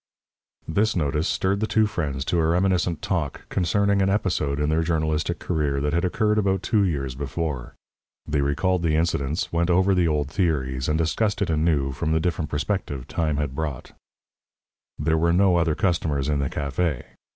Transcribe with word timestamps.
This 0.67 0.95
notice 0.95 1.27
stirred 1.27 1.59
the 1.59 1.67
two 1.67 1.85
friends 1.85 2.25
to 2.25 2.39
a 2.39 2.45
reminiscent 2.47 3.03
talk 3.03 3.47
concerning 3.49 4.01
an 4.01 4.09
episode 4.09 4.59
in 4.59 4.69
their 4.69 4.81
journalistic 4.81 5.37
career 5.37 5.79
that 5.79 5.93
had 5.93 6.03
occurred 6.03 6.39
about 6.39 6.63
two 6.63 6.81
years 6.83 7.13
before. 7.13 7.75
They 8.27 8.41
recalled 8.41 8.81
the 8.81 8.95
incidents, 8.95 9.53
went 9.53 9.69
over 9.69 9.93
the 9.93 10.07
old 10.07 10.31
theories, 10.31 10.89
and 10.89 10.97
discussed 10.97 11.43
it 11.43 11.51
anew 11.51 11.91
from 11.91 12.13
the 12.13 12.19
different 12.19 12.49
perspective 12.49 13.07
time 13.07 13.37
had 13.37 13.53
brought. 13.53 13.91
There 14.97 15.19
were 15.19 15.33
no 15.33 15.57
other 15.57 15.75
customers 15.75 16.29
in 16.29 16.39
the 16.39 16.49
café. 16.49 17.03